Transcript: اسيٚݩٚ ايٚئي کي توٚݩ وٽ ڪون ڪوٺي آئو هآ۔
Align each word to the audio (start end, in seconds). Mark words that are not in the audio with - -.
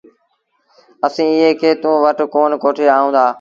اسيٚݩٚ 1.05 1.31
ايٚئي 1.37 1.53
کي 1.59 1.69
توٚݩ 1.81 2.01
وٽ 2.03 2.19
ڪون 2.33 2.51
ڪوٺي 2.63 2.85
آئو 2.95 3.07
هآ۔ 3.17 3.25